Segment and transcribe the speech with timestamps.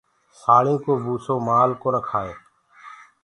[0.41, 2.33] ساݪينٚ ڪو بوُسو مآل ڪونآ کآئي۔